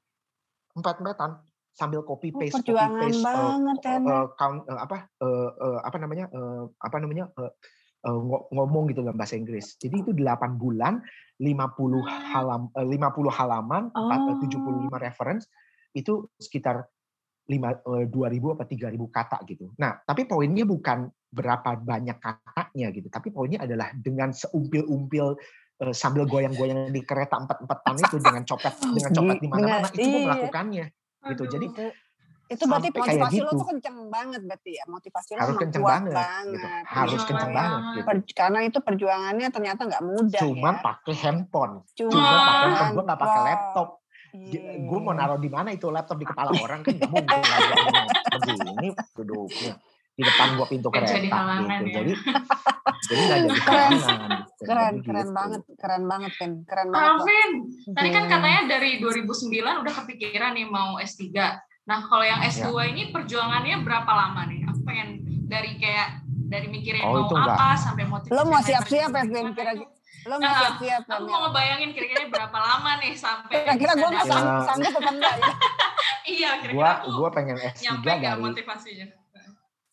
[0.75, 1.31] empat-empatan
[1.71, 4.03] sambil copy Oh, paste copy perjuangan paste eh, banget Nek.
[4.05, 7.53] eh, count eh, apa eh, eh, apa namanya eh, apa namanya eh,
[8.01, 9.75] eh, ngo- ngomong gitu dalam bahasa Inggris.
[9.77, 10.99] Jadi itu 8 bulan,
[11.39, 14.39] 50 halam eh, 50 halaman, empat- Oh.
[14.43, 15.47] 75 reference
[15.93, 16.83] itu sekitar
[17.47, 19.71] 5 eh, 2000 apa 3000 kata gitu.
[19.79, 25.37] Nah, tapi poinnya bukan berapa banyak katanya gitu, tapi poinnya adalah dengan seumpil-umpil
[25.79, 30.25] eh, sambil goyang-goyang di kereta empat-empatan itu dengan copet dengan copet di mana-mana itu iya.
[30.27, 30.87] melakukannya
[31.35, 31.45] gitu.
[31.47, 31.67] Jadi
[32.49, 33.61] itu, berarti motivasi lo gitu.
[33.61, 36.17] tuh kenceng banget berarti ya motivasi lo harus emang kenceng kuat banget, gitu.
[36.17, 36.85] banget.
[36.89, 37.29] Harus Iya.
[37.29, 38.07] kenceng banget gitu.
[38.09, 40.81] Per- karena itu perjuangannya ternyata nggak mudah Cuman ya.
[40.81, 41.75] pakai handphone.
[41.93, 43.89] Cuma Cuman pakai handphone, gue nggak pakai laptop.
[44.29, 44.61] Iya.
[44.81, 47.41] Gue mau naruh di mana itu laptop di kepala orang kan nggak mungkin
[48.39, 49.73] begini duduknya
[50.19, 51.95] di depan gua pintu kereta jadi halangan gitu.
[51.95, 51.95] ya.
[51.95, 52.13] Jadi
[53.09, 53.91] jadi nggak jadi Keren.
[53.95, 54.31] halangan.
[54.35, 54.63] gitu.
[54.67, 55.33] keren Jadi keren gitu.
[55.33, 57.07] banget keren banget Pin keren banget.
[57.09, 57.51] Alvin,
[57.89, 58.33] tadi kan Hmm.
[58.33, 59.47] katanya dari 2009
[59.79, 61.23] udah kepikiran nih mau S3.
[61.85, 62.85] Nah, kalau yang S2 Ya.
[62.91, 64.67] ini perjuangannya berapa lama nih?
[64.67, 65.09] Aku pengen
[65.47, 67.55] dari kayak dari mikirin Oh, mau itu enggak.
[67.55, 68.35] apa sampai motivasi.
[68.35, 69.47] Lo mau siap-siap ya, Vin?
[69.47, 69.55] itu.
[69.55, 69.87] Kira-
[70.21, 71.43] lo mau Nah, siap-siap Aku mau ya?
[71.47, 74.27] ngebayangin kira-kira berapa lama nih sampai kira-kira gue nggak
[74.61, 75.47] sanggup apa enggak ya
[76.29, 79.07] Iya, kira-kira Gua aku gua pengen S3 nyampe nggak dari motivasinya?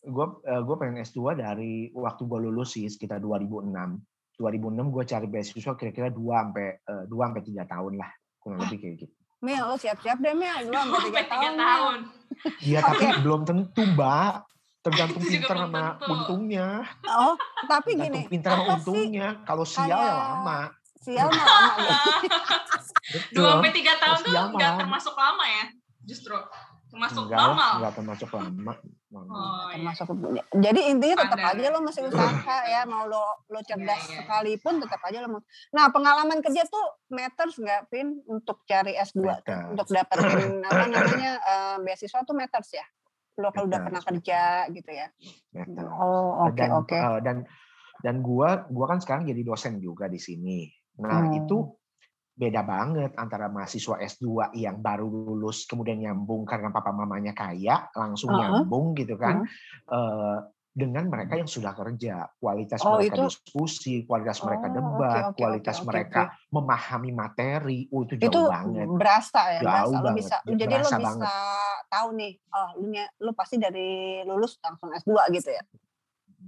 [0.06, 3.74] Gue gue pengen S2 dari waktu gue lulus sih sekitar 2006.
[4.38, 8.78] 2006 gue cari beasiswa kira-kira 2 sampai eh, 2 sampai 3 tahun lah kurang lebih
[8.78, 9.06] kayak gitu.
[9.36, 11.98] Mil lo siap-siap deh Mil dua sampai tiga tiga tahun tahun.
[12.62, 14.34] Iya tapi belum tentu mbak.
[14.80, 16.06] Tergantung Itu pinter sama tentu.
[16.14, 16.68] untungnya.
[17.10, 17.34] oh
[17.66, 19.28] tapi gini Tergantung pinter sama untungnya.
[19.42, 20.60] Kalau sial ya lama.
[20.96, 22.00] sial mah lama.
[23.30, 25.64] Dua sampai tiga tahun tuh nggak termasuk lama ya,
[26.02, 26.34] justru
[26.86, 27.72] termasuk Enggak normal.
[27.78, 28.72] enggak termasuk lama.
[29.18, 29.24] Oh,
[29.66, 29.74] iya.
[29.74, 30.06] termasuk
[30.52, 31.56] jadi intinya tetap Standar.
[31.56, 34.18] aja lo masih usaha ya mau lo lo cerdas Iya, iya.
[34.20, 39.16] sekalipun tetap aja lo mau nah pengalaman kerja tuh matters nggak Pin untuk cari S2
[39.16, 39.66] tuh Matters.
[39.70, 40.28] untuk dapetin
[40.62, 42.86] apa namanya eh, beasiswa tuh matters ya
[43.36, 45.08] lo kalau udah pernah kerja gitu ya
[45.54, 45.88] Matters.
[45.90, 47.36] oh oke dan oke eh, dan
[47.98, 50.68] dan gua gua kan sekarang jadi dosen juga di sini.
[50.96, 51.32] Nah, Hmm.
[51.34, 51.64] itu
[52.36, 58.36] beda banget antara mahasiswa S2 yang baru lulus kemudian nyambung karena papa mamanya kaya, langsung
[58.36, 58.60] Uh-uh.
[58.60, 59.40] nyambung gitu kan.
[59.88, 60.38] eh,
[60.76, 65.32] dengan mereka yang sudah kerja, kualitas Oh, mereka itu- diskusi, kualitas mereka Oh, debat, oke,
[65.32, 66.20] oke, kualitas oke, mereka
[66.52, 68.86] memahami materi, oh itu jauh itu banget.
[68.92, 71.28] berasa ya Jauh berasa lo banget, bisa ya, jadi lo bisa banget.
[71.88, 72.70] tahu nih oh
[73.16, 73.88] lu pasti dari
[74.28, 75.62] lulus langsung S2 gitu ya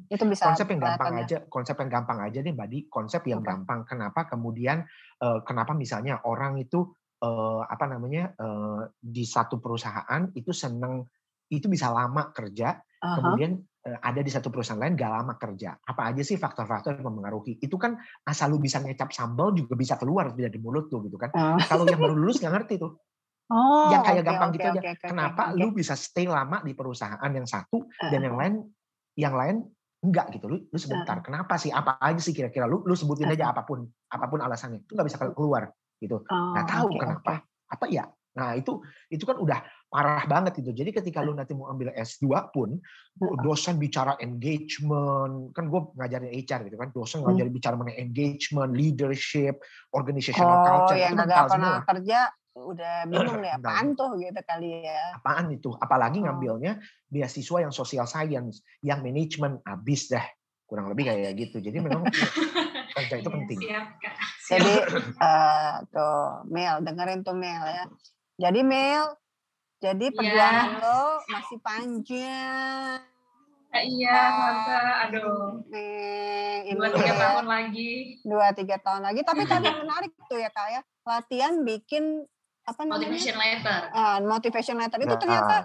[0.06, 1.22] Itu bisa konsep yang gampang ya.
[1.26, 2.78] aja, konsep yang gampang aja nih, Mbak Di.
[2.86, 3.48] Konsep yang Apa?
[3.54, 3.80] gampang.
[3.82, 4.86] Kenapa kemudian
[5.18, 6.86] eh, kenapa misalnya orang itu
[7.18, 11.02] eh, apa namanya eh, di satu perusahaan itu seneng
[11.48, 13.14] itu bisa lama kerja, Aha.
[13.18, 13.56] kemudian
[13.88, 15.74] eh, ada di satu perusahaan lain gak lama kerja.
[15.80, 17.58] Apa aja sih faktor-faktor yang mempengaruhi?
[17.58, 17.96] Itu kan
[18.28, 21.32] asal lu bisa ngecap sambal juga bisa keluar dari mulut tuh gitu kan.
[21.34, 21.58] Oh.
[21.66, 22.94] Kalau yang baru lulus nggak ngerti tuh.
[23.48, 24.80] Oh, yang kayak oke, gampang oke, gitu aja.
[24.84, 25.56] oke, oke, Kenapa oke.
[25.56, 28.54] lu bisa stay lama di perusahaan yang satu dan Eh, yang lain
[29.16, 29.56] yang lain
[29.98, 30.46] enggak gitu.
[30.46, 31.18] Lu, lu sebentar.
[31.20, 31.74] Kenapa sih?
[31.74, 32.70] Apa aja sih kira-kira?
[32.70, 34.86] Lu lu sebutin aja apa pun apa pun alasannya.
[34.86, 36.22] Itu nggak bisa keluar gitu.
[36.22, 37.42] oh, tahu oke, kenapa.
[37.68, 38.06] Apa ya?
[38.38, 38.78] Nah, itu
[39.10, 39.58] itu kan udah
[39.90, 40.70] parah banget itu.
[40.70, 42.78] Jadi ketika lu nanti mau ambil S2 pun
[43.42, 47.34] dosen bicara engagement, kan gue ngajarin HR gitu kan, dosen Hmm.
[47.34, 49.58] ngajarin bicara mengenai engagement, leadership,
[49.90, 51.78] organizational Oh, culture, yang itu nggak mental semua.
[51.82, 52.18] kerja
[52.64, 55.14] udah bingung deh Mental apaan tuh gitu kali ya.
[55.14, 55.70] apaan itu?
[55.74, 56.24] Apalagi Oh.
[56.24, 60.24] ngambilnya beasiswa yang social science, yang manajemen, habis dah.
[60.64, 61.58] Kurang lebih kayak gitu.
[61.58, 62.04] Jadi memang
[62.96, 63.58] kerja itu Iya, penting.
[63.60, 64.14] Siap, Kak.
[64.38, 64.50] Siap.
[64.50, 64.74] Jadi
[65.18, 67.84] eh tuh Mel dengerin tuh Mel ya.
[68.38, 69.04] Jadi Mel,
[69.78, 70.12] jadi Iya.
[70.12, 73.00] perjuangan lo masih panjang.
[73.68, 74.76] Eh, Iya, Tante.
[75.04, 75.60] Aduh.
[75.68, 77.92] Nih, ini Dua tiga ya, tahun lagi.
[78.22, 79.20] dua tiga tahun lagi.
[79.22, 80.80] Tapi tadi menarik tuh ya kak ya.
[81.04, 82.24] Latihan bikin
[82.68, 83.08] apa namanya?
[83.08, 83.80] Motivation letter.
[83.90, 85.56] Ah, motivation letter itu Nah, ternyata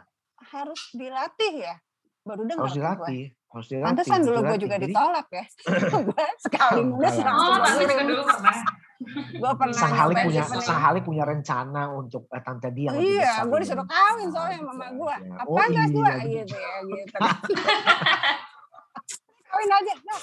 [0.45, 1.75] harus dilatih ya.
[2.23, 2.79] Baru dengar Harus tuh gue.
[2.79, 3.23] dilatih.
[3.49, 3.85] Harus dilatih.
[3.85, 4.61] Pantesan dulu gue dilatih.
[4.61, 5.45] juga Jadi, ditolak ya.
[6.07, 8.07] gue sekali Oh, nulis langsung Oh, ngirim.
[8.07, 8.57] dulu pernah.
[9.33, 10.43] Gue pernah Sang Halik nyobain punya
[10.79, 15.15] Halik punya rencana untuk eh, tante dia Iya, gue disuruh kawin soalnya Gitu mama gue.
[15.19, 15.35] aja.
[15.37, 16.29] Apa Oh enggak iya, gue gitu.
[16.31, 17.17] gitu ya gitu.
[19.53, 19.93] kawin aja.
[20.01, 20.19] Nah,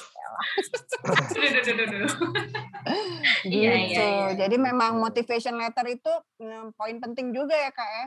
[1.30, 2.06] gitu.
[3.46, 4.28] Iya, iya, iya.
[4.36, 8.06] Jadi memang motivation letter itu mm, poin penting juga ya kak ya.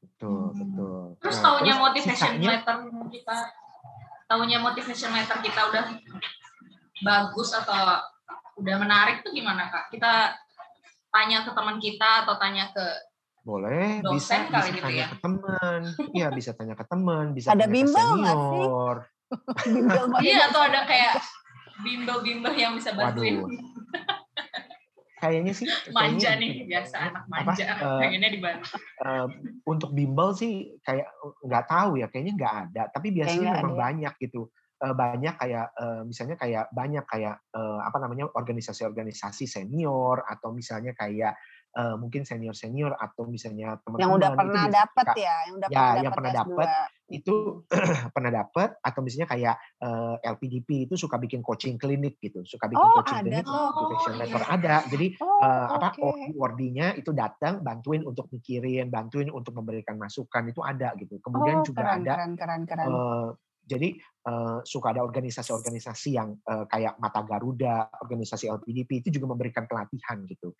[0.00, 1.00] Betul, betul.
[1.22, 2.76] Terus Nah, taunya terus motivation sisanya- letter
[3.08, 3.36] kita,
[4.26, 5.84] taunya motivation letter kita udah
[6.98, 8.02] bagus atau
[8.58, 9.88] udah menarik tuh gimana kak?
[9.88, 10.34] Kita
[11.08, 12.86] tanya ke teman kita atau tanya ke
[13.40, 15.08] Boleh, Dosen bisa, kali bisa gitu tanya ya?
[15.08, 15.80] ke teman.
[16.12, 18.44] Iya, bisa tanya ke teman, bisa Ada tanya ke bimbel nggak sih?
[18.60, 18.96] senior.
[18.98, 19.16] Banget.
[20.26, 21.20] iya atau ada kayak
[21.84, 23.52] bimbel-bimbel yang bisa bantuin Waduh.
[25.18, 26.64] Kayaknya sih manja kayaknya nih gitu.
[26.70, 28.66] biasa anak Apa, manja eh, pengennya dibantu.
[28.78, 29.26] eh,
[29.66, 31.10] untuk bimbel sih kayak
[31.42, 32.82] nggak tahu ya, kayaknya nggak ada.
[32.94, 33.78] Tapi biasanya memang ada ya.
[33.82, 34.40] banyak gitu.
[34.78, 40.94] Eh, banyak kayak eh, misalnya kayak banyak kayak eh, apa namanya organisasi-organisasi senior atau misalnya
[40.94, 41.34] kayak
[41.76, 46.00] eh, mungkin senior-senior atau misalnya teman-teman Yang udah pernah suka- ya, yang udah Ya, pernah
[46.00, 46.40] yang pernah S2.
[46.44, 46.68] dapet
[47.08, 47.34] itu
[48.14, 52.84] pernah dapet atau misalnya kayak eh, LPDP itu suka bikin coaching klinik gitu, suka bikin
[52.84, 54.54] Oh, coaching ada klinik, motivation Oh, letter iya.
[54.56, 54.74] ada.
[54.92, 55.88] Jadi Oh, eh, apa
[56.36, 61.16] wardinya itu datang bantuin untuk mikirin, bantuin untuk memberikan masukan itu ada gitu.
[61.24, 62.86] Kemudian Oh, juga keren, ada keren, keren, keren.
[62.92, 63.28] eh,
[63.68, 69.64] jadi eh, suka ada organisasi-organisasi yang eh, kayak Mata Garuda, organisasi LPDP itu juga memberikan
[69.64, 70.52] pelatihan gitu.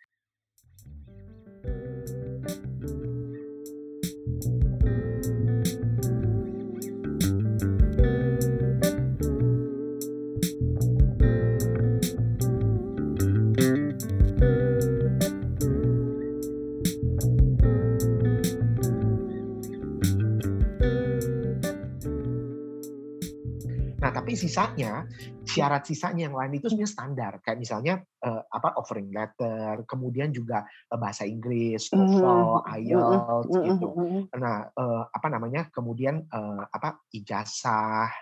[24.28, 25.08] Tapi sisanya,
[25.48, 27.32] syarat sisanya yang lain itu sebenarnya standar.
[27.40, 33.54] Kayak misalnya eh, apa offering letter, kemudian juga eh, bahasa Inggris, Mhm, TOEFL, mhm, IELTS
[33.56, 33.88] mhm, gitu.
[34.36, 35.72] Nah, eh, apa namanya?
[35.72, 38.12] Kemudian eh, apa ijazah,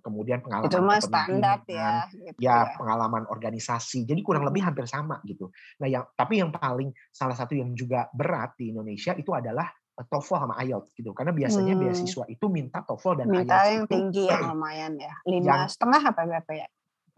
[0.00, 2.08] kemudian pengalaman Itu mah standar ya.
[2.08, 4.08] Gitu ya pengalaman organisasi.
[4.08, 5.52] Jadi kurang lebih hampir sama gitu.
[5.78, 9.68] Nah, yang tapi yang paling salah satu yang juga berat di Indonesia itu adalah
[10.08, 11.10] TOEFL sama IELTS gitu.
[11.12, 11.82] Karena biasanya Hmm.
[11.84, 15.14] beasiswa itu minta TOEFL dan Minta IELTS yang itu tinggi yang lumayan ya.
[15.26, 16.68] Lima setengah apa berapa ya?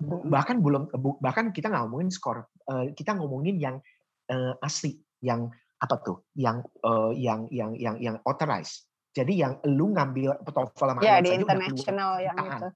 [0.03, 0.91] bahkan belum
[1.23, 3.77] bahkan kita nggak ngomongin skor eh, kita ngomongin yang
[4.27, 5.47] eh, asli yang
[5.79, 11.01] apa tuh yang eh, yang yang yang yang authorized jadi yang lu ngambil TOEFL sama
[11.07, 12.69] Ya IELTS di udah keluar international yang itu.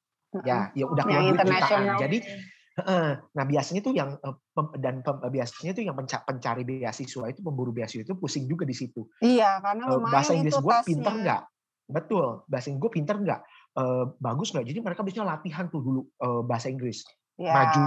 [0.45, 1.99] ya ya udah Yang jutaan international.
[1.99, 2.56] jadi Heeh.
[2.77, 4.37] Nah biasanya tuh yang eh,
[4.77, 8.77] dan pem- biasanya tuh yang penca- pencari beasiswa itu pemburu beasiswa itu pusing juga di
[8.77, 9.09] situ.
[9.25, 11.43] Iya, karena Eh, lumayan bahasa Inggris gue pinter nggak?
[11.89, 13.41] Betul, bahasa Inggris gue pinter nggak?
[13.81, 14.67] Eh, bagus nggak?
[14.69, 17.01] Jadi mereka biasanya latihan tuh dulu eh, bahasa Inggris,
[17.41, 17.53] Ya.
[17.57, 17.83] maju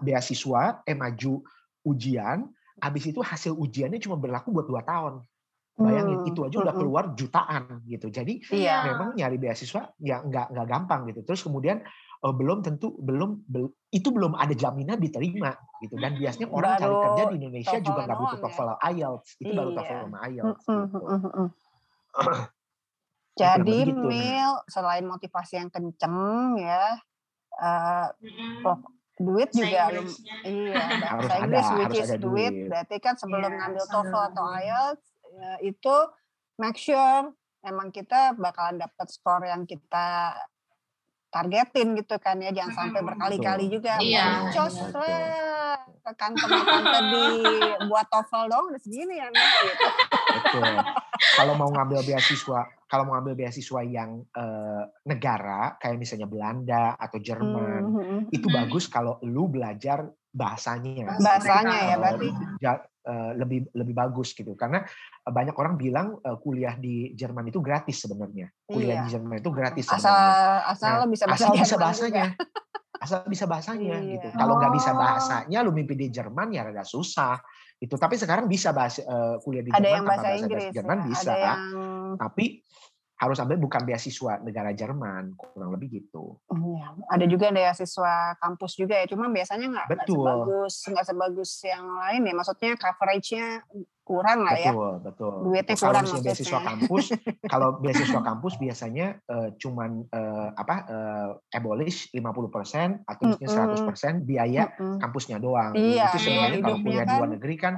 [0.00, 1.44] beasiswa, eh maju
[1.84, 2.48] ujian,
[2.80, 5.24] habis itu hasil ujiannya cuma berlaku buat dua tahun.
[5.80, 6.80] Bayangin Hmm, itu aja udah mm-mm.
[6.84, 8.12] keluar jutaan gitu.
[8.12, 8.84] Jadi Iya.
[8.92, 11.24] memang nyari beasiswa ya nggak nggak gampang gitu.
[11.24, 11.80] Terus kemudian
[12.20, 15.96] eh, belum tentu belum bel- itu belum ada jaminan diterima gitu.
[15.96, 18.44] Dan biasanya orang cari Baru kerja di Indonesia juga TOEFL nggak butuh doang ya?
[18.44, 19.28] TOEFL IELTS.
[19.40, 19.76] Itu baru Iya.
[19.80, 20.98] TOEFL sama IELTS gitu.
[23.40, 24.04] Jadi gitu.
[24.04, 26.18] Mil selain motivasi yang kenceng
[26.60, 26.98] ya,
[27.56, 28.84] uh, Mm-mm.
[29.16, 30.34] duit Bahasa juga lum, Inggrisnya.
[30.44, 32.52] iya Harus bahasa ada, which harus is ada duit.
[32.52, 32.68] duit.
[32.68, 34.60] Berarti kan sebelum Iya, ngambil TOEFL atau duit.
[34.60, 35.96] IELTS ya, itu
[36.60, 37.32] make sure
[37.64, 40.36] emang kita bakalan dapat skor yang kita
[41.30, 44.50] targetin gitu kan ya jangan sampai berkali-kali juga Iya.
[44.50, 47.24] cos lah ke kantong tante di
[47.88, 49.88] buat TOEFL dong udah segini ya nih gitu.
[50.30, 50.74] Betul.
[51.36, 57.18] Kalau mau ngambil beasiswa, kalau mau ngambil beasiswa yang eh, negara kayak misalnya Belanda atau
[57.20, 58.20] Jerman, hmm, hmm.
[58.34, 58.56] itu Hmm.
[58.56, 61.18] bagus kalau lu belajar bahasanya.
[61.18, 64.84] bahasanya ya berarti ja- eh, lebih lebih bagus gitu karena
[65.22, 68.46] banyak orang bilang eh, kuliah di Jerman itu gratis sebenarnya.
[68.64, 69.04] Kuliah Iya.
[69.04, 70.70] di Jerman itu gratis asal sebenarnya.
[70.70, 72.26] asal Nah, lo bisa bahasa asal bisa bahasanya.
[73.00, 74.12] Asal bisa bahasanya Iya.
[74.20, 74.28] gitu.
[74.36, 74.98] Kalau nggak bisa Oh.
[75.00, 77.40] bahasanya lu mimpi di Jerman ya rada susah.
[77.80, 80.98] Itu tapi sekarang bisa bahasa eh, kuliah di ada Jerman yang bahasa bahasa Inggris Jerman
[81.00, 81.04] ya.
[81.08, 81.32] bisa.
[81.32, 81.60] yang
[82.20, 82.44] Tapi
[83.20, 86.40] harus ambil bukan beasiswa negara Jerman kurang lebih gitu.
[86.48, 89.04] Iya, ada juga beasiswa kampus juga ya.
[89.12, 92.32] Cuma biasanya nggak sebagus nggak sebagus yang lain ya.
[92.32, 93.46] Maksudnya coveragenya
[94.00, 94.72] kurang lah ya.
[94.72, 95.34] Betul, betul.
[95.52, 95.84] Duitnya Betul.
[95.84, 97.04] kurang kalau beasiswa kampus,
[97.52, 101.28] kalau beasiswa kampus biasanya eh, cuman eh, apa eh,
[101.60, 103.94] abolish 50% atau misalnya Mm-mm.
[104.24, 104.96] 100% biaya Mm-mm.
[104.96, 105.76] kampusnya doang.
[105.76, 107.74] Iya, itu sebenarnya biaya kalau kuliah di luar kan- negeri kan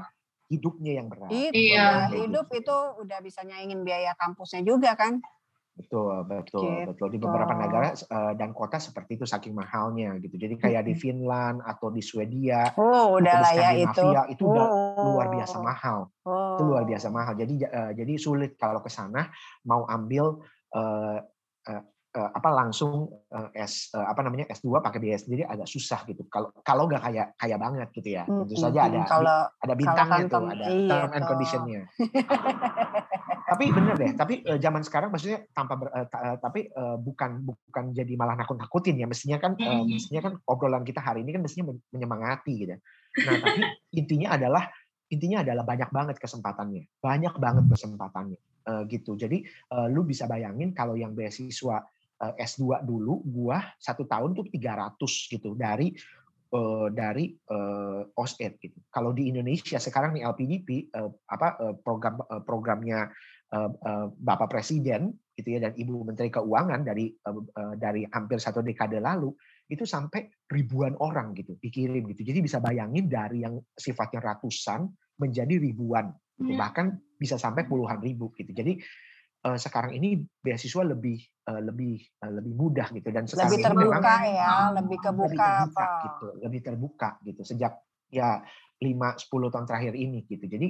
[0.52, 1.32] hidupnya yang berat.
[1.32, 1.80] Itu Iya.
[1.80, 2.60] ya, Kayak hidup gitu.
[2.60, 2.76] itu
[3.08, 5.24] udah bisa nyaingin biaya kampusnya juga kan.
[5.72, 6.84] Betul, betul, Gitu.
[6.92, 7.08] betul.
[7.08, 10.36] Di beberapa negara eh, dan kota seperti itu saking mahalnya gitu.
[10.36, 14.06] Jadi kayak di Finland atau di Swedia Oh, udah atau di lah ya itu.
[14.36, 15.16] Itu udah Oh.
[15.16, 16.12] luar biasa mahal.
[16.28, 16.60] Oh.
[16.60, 17.34] Itu luar biasa mahal.
[17.40, 19.32] Jadi eh, jadi sulit kalau ke sana
[19.64, 20.44] mau ambil
[20.76, 21.18] eh,
[22.12, 26.28] apa langsung eh, S eh, apa namanya S2 pakai biaya sendiri agak susah gitu.
[26.28, 28.28] Kalau kalau nggak kayak kaya banget gitu ya.
[28.28, 28.64] Tentu Mm-mm.
[28.68, 31.82] saja ada Kalau ada bintangnya tuh, kantong- ada iya term and conditionnya.
[33.52, 36.96] tapi bener deh, tapi eh, zaman sekarang maksudnya tanpa ber- eh, ta- eh, tapi eh,
[36.96, 39.06] bukan bukan jadi malah nakut-nakutin ya.
[39.08, 39.92] Mestinya kan eh, Mm-mm.
[39.92, 42.76] mestinya kan obrolan kita hari ini kan mestinya men- menyemangati gitu.
[43.24, 43.60] Nah, tapi
[43.92, 44.68] intinya adalah
[45.08, 46.88] intinya adalah banyak banget kesempatannya.
[47.00, 48.40] Banyak banget kesempatannya.
[48.62, 49.18] Eh, gitu.
[49.18, 52.01] Jadi eh, lu bisa bayangin kalau yang beasiswa eh,
[52.38, 54.94] S2 dulu gua satu tahun tuh 300
[55.34, 55.90] gitu dari
[56.52, 58.78] eh, dari eh, OSED gitu.
[58.86, 63.10] Kalau di Indonesia sekarang nih LPDP eh, apa eh, program eh, programnya
[63.50, 68.38] eh, eh, Bapak Presiden gitu ya dan Ibu Menteri Keuangan dari eh, eh, dari hampir
[68.38, 69.32] satu dekade lalu
[69.72, 72.22] itu sampai ribuan orang gitu dikirim gitu.
[72.28, 74.86] Jadi bisa bayangin dari yang sifatnya ratusan
[75.18, 76.52] menjadi ribuan gitu.
[76.52, 76.60] Hmm.
[76.60, 78.52] Bahkan bisa sampai puluhan ribu gitu.
[78.52, 78.76] Jadi
[79.46, 81.18] eh, sekarang ini beasiswa lebih
[81.50, 85.40] eh, lebih eh, lebih mudah gitu dan sekarang lebih ini memang terbuka ya, lebih lebih
[85.44, 85.90] kebuka terbuka apa.
[86.02, 87.72] gitu, lebih terbuka gitu sejak
[88.12, 88.42] ya
[88.82, 90.44] 5 10 tahun terakhir ini gitu.
[90.50, 90.68] Jadi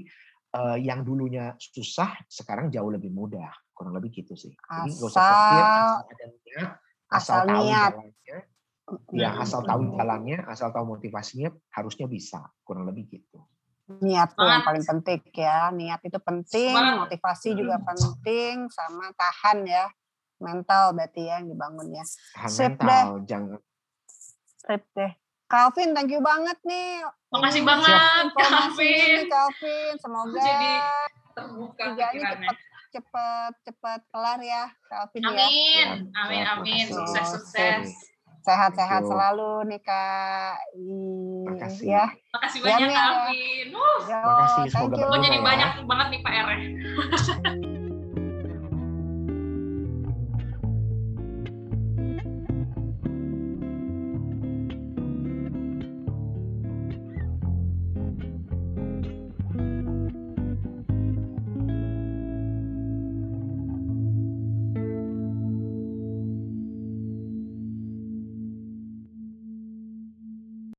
[0.57, 4.53] eh, yang dulunya susah sekarang jauh lebih mudah, kurang lebih gitu sih.
[4.77, 6.71] Jadi nggak usah khawatir Asal asal ada niat,
[7.13, 7.95] asal, asal tahu niat.
[7.95, 8.37] jalannya,
[9.13, 9.45] ya Hmm.
[9.45, 13.41] asal tahu jalannya, asal tahu motivasinya harusnya bisa, kurang lebih gitu.
[14.01, 16.97] Niat tuh yang paling penting ya niat itu penting Semangat.
[17.11, 19.85] motivasi juga penting sama tahan ya
[20.39, 23.61] mental berarti ya yang dibangun ya Tahan Sip mental, jangan
[24.63, 25.13] Sip deh
[25.47, 29.09] Calvin thank you banget nih Makasih banget, Calvin.
[29.17, 30.73] nih, Calvin semoga Jadi
[31.33, 32.29] terbuka pikirannya.
[32.29, 32.57] cepet
[32.93, 35.89] cepet cepet kelar ya Calvin ya Amin, Siap,
[36.29, 36.85] amin, amin.
[36.85, 36.93] makasih.
[36.93, 38.12] Sukses, sukses.
[38.43, 39.11] Sehat-sehat you.
[39.11, 40.55] selalu nih kak
[41.47, 41.87] Makasih.
[41.87, 43.07] ya Makasih Ya, banyak, ya.
[43.07, 43.31] Uh,
[44.03, 45.45] Yo, Makasih, thank semoga berguna jadi ya.
[45.47, 46.59] banyak banget nih PR-nya.